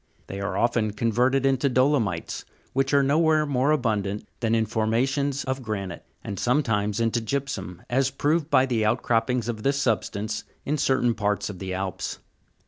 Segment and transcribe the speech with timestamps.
[0.25, 5.61] They are often converted into dolomites, which are nowhere more abundant than in formations of
[5.61, 10.79] granite and sometimes into gypsum, as proved by the out croppings of this substance in
[10.79, 12.17] certain parts of the Alps.